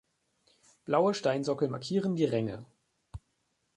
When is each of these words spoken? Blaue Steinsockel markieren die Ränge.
Blaue 0.85 1.13
Steinsockel 1.13 1.69
markieren 1.69 2.15
die 2.15 2.25
Ränge. 2.25 2.65